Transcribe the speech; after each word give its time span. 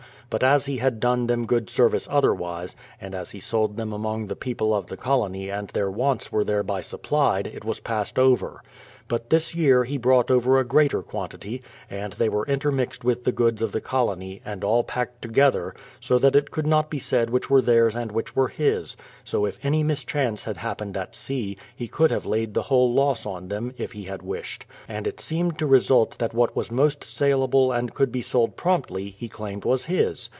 But 0.31 0.43
as 0.43 0.65
he 0.65 0.77
had 0.77 1.01
done 1.01 1.27
them 1.27 1.45
good 1.45 1.69
service 1.69 2.07
otherwise, 2.09 2.73
and 3.01 3.13
as 3.13 3.31
he 3.31 3.41
sold 3.41 3.75
them 3.75 3.91
among 3.91 4.27
the 4.27 4.35
people 4.37 4.73
of 4.73 4.87
the 4.87 4.95
colony 4.95 5.49
and 5.49 5.67
their 5.67 5.91
wants 5.91 6.31
were 6.31 6.45
thereby 6.45 6.79
supplied, 6.79 7.47
it 7.47 7.65
was 7.65 7.81
passed 7.81 8.17
over. 8.17 8.63
But 9.07 9.29
this 9.29 9.53
year 9.53 9.83
he 9.83 9.97
brought 9.97 10.31
over 10.31 10.57
a 10.57 10.63
greater 10.63 11.01
quantity, 11.01 11.61
and 11.89 12.13
they 12.13 12.29
were 12.29 12.45
intermixed 12.45 13.03
with 13.03 13.25
the 13.25 13.33
goods 13.33 13.61
of 13.61 13.73
the 13.73 13.81
colony, 13.81 14.41
and 14.45 14.63
all 14.63 14.85
packed 14.85 15.21
together, 15.21 15.75
so 15.99 16.17
that 16.17 16.33
it 16.37 16.49
could 16.49 16.65
not 16.65 16.89
be 16.89 16.99
said 16.99 17.29
which 17.29 17.49
were 17.49 17.61
theirs 17.61 17.93
and 17.93 18.13
which 18.13 18.37
were 18.37 18.47
his; 18.47 18.95
so 19.25 19.43
if 19.45 19.59
any 19.63 19.83
mis 19.83 20.05
chance 20.05 20.45
had 20.45 20.55
happened 20.55 20.95
at 20.95 21.13
sea, 21.13 21.57
he 21.75 21.89
could 21.89 22.09
have 22.11 22.25
laid 22.25 22.53
the 22.53 22.61
whole 22.63 22.93
loss 22.93 23.25
on 23.25 23.49
them, 23.49 23.73
if 23.77 23.91
he 23.91 24.03
had 24.05 24.21
wished. 24.21 24.65
And 24.87 25.05
it 25.05 25.19
seemed 25.19 25.59
to 25.59 25.65
result 25.67 26.17
that 26.19 26.33
what 26.33 26.55
was 26.55 26.71
most 26.71 27.03
saleable 27.03 27.73
and 27.73 27.93
could 27.93 28.13
be 28.13 28.21
sold 28.21 28.55
promptly, 28.55 29.09
he 29.09 29.27
claimed 29.27 29.65
was 29.65 29.85
his! 29.87 30.29